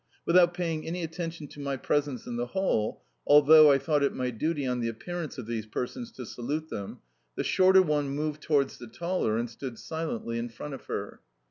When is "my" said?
1.59-1.77, 4.15-4.31